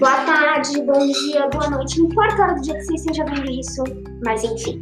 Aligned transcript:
boa 0.00 0.24
tarde, 0.24 0.80
bom 0.80 1.06
dia, 1.06 1.46
boa 1.48 1.68
noite. 1.68 1.98
Não 1.98 2.06
importa 2.06 2.34
a 2.34 2.44
hora 2.46 2.54
do 2.54 2.62
dia 2.62 2.74
que 2.74 2.84
você 2.84 2.94
esteja 2.94 3.24
vendo 3.26 3.50
isso, 3.50 3.84
mas 4.24 4.42
enfim. 4.42 4.80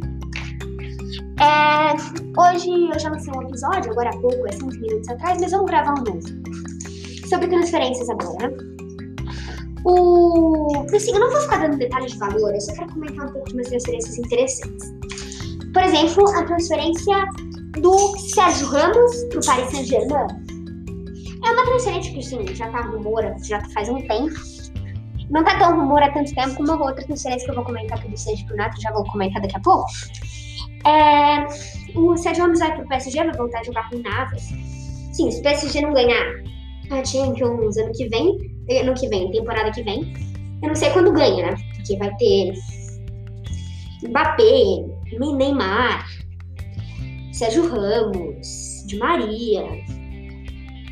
É, 1.41 1.91
hoje 2.39 2.69
eu 2.89 2.97
já 2.97 3.09
lancei 3.09 3.33
um 3.35 3.41
episódio, 3.41 3.91
agora 3.91 4.09
há 4.09 4.17
pouco, 4.17 4.47
é 4.47 4.51
5 4.53 4.67
minutos 4.67 5.09
atrás, 5.09 5.37
mas 5.41 5.51
vamos 5.51 5.69
gravar 5.69 5.91
um 5.91 6.03
novo. 6.03 6.21
Sobre 7.27 7.47
transferências 7.49 8.09
agora? 8.09 8.55
O. 9.83 10.85
Assim, 10.95 11.11
eu 11.11 11.19
não 11.19 11.29
vou 11.31 11.41
ficar 11.41 11.67
dando 11.67 11.77
detalhes 11.77 12.13
de 12.13 12.17
valor, 12.17 12.53
eu 12.53 12.61
só 12.61 12.73
quero 12.73 12.93
comentar 12.93 13.27
um 13.27 13.33
pouco 13.33 13.49
de 13.49 13.53
umas 13.55 13.67
transferências 13.67 14.17
interessantes. 14.17 14.93
Por 15.73 15.83
exemplo, 15.83 16.29
a 16.29 16.43
transferência 16.43 17.25
do 17.81 18.17
Sérgio 18.17 18.67
Ramos 18.67 19.23
pro 19.25 19.45
Paris 19.45 19.69
Saint-Germain. 19.69 20.27
É 21.45 21.51
uma 21.51 21.65
transferência 21.65 22.13
que, 22.13 22.23
sim, 22.23 22.45
já 22.55 22.69
tá 22.69 22.81
rumor, 22.81 23.23
já 23.43 23.61
faz 23.71 23.89
um 23.89 24.01
tempo. 24.07 24.58
Não 25.29 25.43
tá 25.43 25.59
tão 25.59 25.79
rumor 25.79 26.01
há 26.01 26.11
tanto 26.11 26.33
tempo 26.33 26.55
como 26.55 26.73
uma 26.73 26.85
outra 26.85 27.05
transferência 27.05 27.45
que 27.45 27.51
eu 27.51 27.55
vou 27.55 27.63
comentar 27.63 27.99
aqui 27.99 28.09
do 28.09 28.17
Sérgio 28.17 28.45
pro 28.47 28.55
Nato, 28.55 28.81
já 28.81 28.91
vou 28.91 29.03
comentar 29.05 29.41
daqui 29.41 29.55
a 29.55 29.59
pouco. 29.59 29.85
É, 30.85 31.45
o 31.95 32.17
Sérgio 32.17 32.43
Ramos 32.43 32.59
vai 32.59 32.75
pro 32.75 32.87
PSG, 32.87 33.23
vai 33.23 33.35
voltar 33.35 33.59
a 33.59 33.63
jogar 33.63 33.89
com 33.89 33.97
o 33.97 34.01
Navas. 34.01 34.41
Sim, 35.13 35.29
se 35.29 35.39
o 35.39 35.43
PSG 35.43 35.81
não 35.81 35.93
ganhar 35.93 36.25
a 36.91 37.05
Champions 37.05 37.77
ano 37.77 37.91
que 37.93 38.07
vem, 38.07 38.37
ano 38.81 38.93
que 38.93 39.07
vem, 39.07 39.31
temporada 39.31 39.71
que 39.71 39.83
vem, 39.83 40.13
eu 40.61 40.69
não 40.69 40.75
sei 40.75 40.89
quando 40.91 41.11
ganha, 41.11 41.51
né? 41.51 41.57
Porque 41.75 41.97
vai 41.97 42.15
ter 42.15 42.53
Mbappé, 44.03 44.43
Neymar, 45.19 46.05
Sérgio 47.33 47.69
Ramos, 47.69 48.83
Di 48.87 48.97
Maria, 48.97 49.65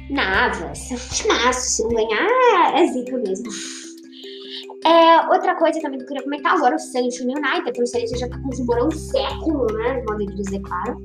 Navas, 0.09 0.89
timaço, 1.11 1.69
se 1.69 1.83
não 1.83 1.89
ganhar, 1.89 2.75
é 2.75 2.87
zica 2.87 3.17
mesmo. 3.17 3.49
É, 4.85 5.27
outra 5.29 5.55
coisa 5.55 5.79
também 5.81 5.97
que 5.97 6.03
eu 6.03 6.07
queria 6.07 6.23
comentar 6.23 6.55
agora, 6.55 6.75
o 6.75 6.79
Sancho 6.79 7.23
United, 7.23 7.77
não 7.77 7.85
se 7.85 8.07
já 8.17 8.29
tá 8.29 8.37
com 8.37 8.47
o 8.47 8.87
um 8.87 8.91
século, 8.91 9.65
né, 9.73 10.03
modo 10.07 10.25
de 10.25 10.35
dizer, 10.35 10.61
claro. 10.61 11.01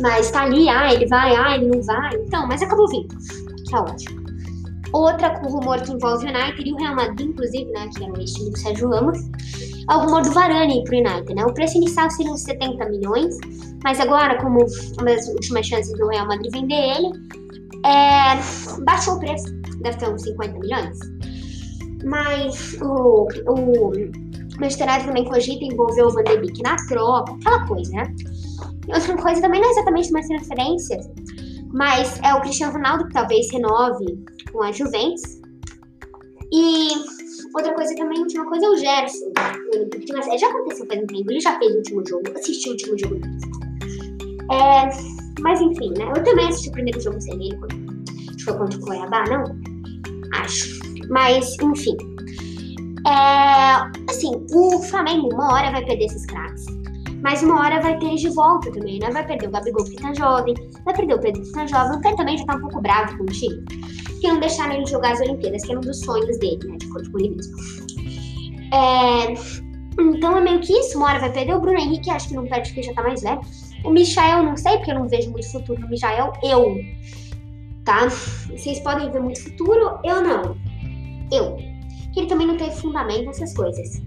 Mas 0.00 0.30
tá 0.30 0.42
ali, 0.42 0.68
ah, 0.68 0.92
ele 0.92 1.06
vai, 1.06 1.34
ah, 1.34 1.56
ele 1.56 1.68
não 1.68 1.82
vai. 1.82 2.14
Então, 2.16 2.46
mas 2.46 2.62
acabou 2.62 2.88
vindo, 2.88 3.14
que 3.66 3.74
é 3.74 3.78
ótimo. 3.78 4.22
Outra 4.92 5.38
com 5.38 5.48
rumor 5.48 5.80
que 5.80 5.92
envolve 5.92 6.26
o 6.26 6.28
United 6.28 6.68
e 6.68 6.72
o 6.72 6.76
Real 6.76 6.94
Madrid, 6.94 7.28
inclusive, 7.28 7.70
né, 7.72 7.88
que 7.96 8.04
era 8.04 8.12
o 8.12 8.24
time 8.24 8.50
do 8.50 8.58
Sérgio 8.58 8.90
Ramos, 8.90 9.18
é 9.90 9.96
o 9.96 10.00
rumor 10.00 10.22
do 10.22 10.30
Varane 10.32 10.84
pro 10.84 10.96
United, 10.96 11.34
né? 11.34 11.44
O 11.44 11.54
preço 11.54 11.78
inicial 11.78 12.10
seria 12.10 12.30
uns 12.30 12.42
70 12.42 12.88
milhões, 12.90 13.36
mas 13.82 13.98
agora, 14.00 14.40
como 14.40 14.64
uma 14.98 15.06
das 15.06 15.26
últimas 15.28 15.66
chances 15.66 15.92
do 15.98 16.06
Real 16.08 16.26
Madrid 16.26 16.52
vender 16.52 16.74
ele, 16.74 17.08
é, 17.84 18.82
baixou 18.84 19.14
o 19.14 19.18
preço, 19.18 19.46
deve 19.80 19.96
ter 19.96 20.08
uns 20.08 20.22
50 20.22 20.58
milhões. 20.58 20.98
Mas 22.04 22.74
o, 22.80 23.28
o 23.48 23.92
United 23.92 25.06
também 25.06 25.24
cogita 25.24 25.64
envolver 25.64 26.02
o 26.02 26.10
Van 26.10 26.24
de 26.24 26.36
Beek 26.38 26.62
na 26.62 26.76
troca, 26.88 27.32
aquela 27.32 27.66
coisa, 27.66 27.92
né? 27.92 28.14
E 28.88 28.94
outra 28.94 29.16
coisa 29.16 29.40
também 29.40 29.60
não 29.60 29.68
é 29.68 29.72
exatamente 29.72 30.10
uma 30.10 30.20
transferência, 30.20 31.00
mas 31.72 32.20
é 32.22 32.34
o 32.34 32.40
Cristiano 32.40 32.72
Ronaldo 32.72 33.06
que 33.06 33.12
talvez 33.12 33.50
renove 33.52 34.24
com 34.52 34.62
a 34.62 34.72
Juventus. 34.72 35.40
E 36.52 36.88
outra 37.54 37.72
coisa 37.74 37.94
também, 37.94 38.18
última 38.20 38.46
coisa 38.46 38.66
é 38.66 38.68
o 38.68 38.76
Gerson. 38.76 39.32
Já 40.38 40.48
aconteceu 40.48 40.86
faz 40.86 41.02
um 41.02 41.06
tempo, 41.06 41.30
ele 41.30 41.40
já 41.40 41.58
fez 41.58 41.72
o 41.72 41.76
último 41.76 42.06
jogo, 42.06 42.24
assisti 42.36 42.68
o 42.68 42.72
último 42.72 42.98
jogo 42.98 43.20
É, 44.50 44.88
mas 45.40 45.60
enfim, 45.60 45.94
né? 45.96 46.12
Eu 46.14 46.22
também 46.24 46.48
assisti 46.48 46.68
o 46.68 46.72
primeiro 46.72 47.00
jogo 47.00 47.20
sem 47.20 47.34
ele, 47.34 47.56
acho 47.56 48.36
que 48.36 48.44
foi 48.44 48.58
contra 48.58 48.78
o 48.78 48.82
Cuiabá, 48.82 49.24
não? 49.28 49.44
Acho. 50.34 50.82
Mas, 51.12 51.54
enfim. 51.60 51.96
É, 53.06 54.10
assim, 54.10 54.32
o 54.52 54.82
Flamengo 54.82 55.28
uma 55.34 55.52
hora 55.52 55.70
vai 55.70 55.84
perder 55.84 56.06
esses 56.06 56.24
craques. 56.24 56.64
Mas 57.22 57.42
uma 57.42 57.60
hora 57.60 57.80
vai 57.80 57.98
ter 57.98 58.14
de 58.16 58.28
volta 58.30 58.72
também, 58.72 58.98
né? 58.98 59.10
Vai 59.10 59.24
perder 59.24 59.48
o 59.48 59.50
Gabigol 59.50 59.84
que 59.84 59.96
tá 59.96 60.12
jovem, 60.14 60.54
vai 60.84 60.94
perder 60.94 61.14
o 61.14 61.20
Pedro 61.20 61.42
que 61.42 61.52
tá 61.52 61.66
jovem, 61.66 61.98
o 61.98 62.00
Pedro 62.00 62.16
também 62.16 62.38
já 62.38 62.44
tá 62.46 62.56
um 62.56 62.60
pouco 62.60 62.80
bravo 62.80 63.16
com 63.18 63.24
o 63.24 63.26
time. 63.26 63.62
Que 64.20 64.28
não 64.28 64.40
deixaram 64.40 64.74
ele 64.74 64.86
jogar 64.86 65.12
as 65.12 65.20
Olimpíadas, 65.20 65.62
que 65.62 65.72
é 65.72 65.76
um 65.76 65.80
dos 65.80 66.00
sonhos 66.00 66.38
dele, 66.38 66.58
né? 66.64 66.76
De 66.78 66.86
acordo 66.86 67.12
com 67.12 67.18
ele 67.18 67.36
mesmo. 67.36 67.56
É, 68.72 69.34
então 70.00 70.38
é 70.38 70.40
meio 70.40 70.60
que 70.60 70.72
isso, 70.72 70.96
uma 70.96 71.08
hora 71.08 71.20
vai 71.20 71.32
perder 71.32 71.54
o 71.54 71.60
Bruno 71.60 71.78
Henrique, 71.78 72.10
acho 72.10 72.28
que 72.28 72.34
não 72.34 72.46
perde 72.46 72.70
porque 72.70 72.82
já 72.82 72.94
tá 72.94 73.02
mais 73.02 73.20
velho. 73.20 73.40
O 73.84 73.90
Michael, 73.90 74.44
não 74.44 74.56
sei, 74.56 74.78
porque 74.78 74.92
eu 74.92 74.98
não 74.98 75.08
vejo 75.08 75.30
muito 75.30 75.52
futuro 75.52 75.80
no 75.80 75.88
Michael, 75.88 76.32
eu. 76.42 76.76
Tá? 77.84 78.08
Vocês 78.08 78.80
podem 78.80 79.10
ver 79.10 79.20
muito 79.20 79.42
futuro, 79.42 79.98
eu 80.04 80.22
não. 80.22 80.71
Fundamento, 82.72 83.30
essas 83.30 83.54
coisas. 83.54 84.02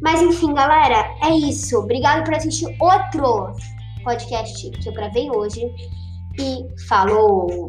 Mas 0.00 0.22
enfim, 0.22 0.54
galera, 0.54 1.14
é 1.22 1.30
isso. 1.30 1.78
Obrigado 1.78 2.24
por 2.24 2.34
assistir 2.34 2.74
outro 2.80 3.52
podcast 4.04 4.70
que 4.70 4.88
eu 4.88 4.92
gravei 4.92 5.30
hoje. 5.30 5.60
E 6.40 6.64
falou! 6.88 7.66